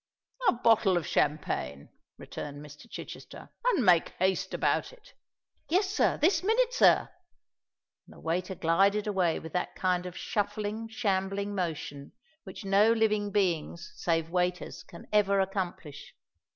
[0.47, 2.89] "A bottle of champagne," returned Mr.
[2.89, 5.13] Chichester; "and make haste about it."
[5.69, 7.11] "Yes, sir—this minute, sir:"—and
[8.15, 12.13] the waiter glided away with that kind of shuffling, shambling motion
[12.45, 16.15] which no living beings save waiters can ever accomplish.